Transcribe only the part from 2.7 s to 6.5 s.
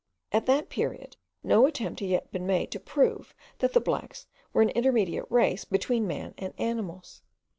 to prove that the blacks were an intermediate race between man